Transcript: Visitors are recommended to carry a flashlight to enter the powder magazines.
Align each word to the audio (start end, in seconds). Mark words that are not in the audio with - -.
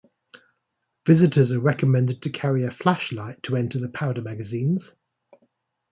Visitors 1.05 1.51
are 1.51 1.59
recommended 1.59 2.23
to 2.23 2.31
carry 2.31 2.63
a 2.63 2.71
flashlight 2.71 3.43
to 3.43 3.55
enter 3.55 3.77
the 3.77 3.91
powder 3.91 4.23
magazines. 4.23 4.95